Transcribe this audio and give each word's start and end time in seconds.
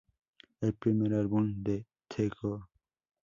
El 0.61 0.73
primer 0.73 1.13
álbum 1.13 1.61
de 1.61 1.85
The 2.07 2.27
Go! 2.29 2.67